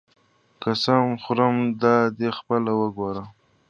قسم 0.63 1.05
خورم 1.23 1.55
دادی 1.81 2.29
خپله 2.37 2.71
وګوره. 2.79 3.23